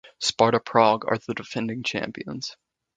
Sparta 0.17 0.59
Prague 0.59 1.05
are 1.07 1.19
the 1.19 1.35
defending 1.35 1.83
champions. 1.83 2.57